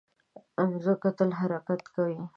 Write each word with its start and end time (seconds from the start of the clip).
مځکه 0.71 1.09
تل 1.17 1.29
حرکت 1.39 1.81
کوي. 1.95 2.19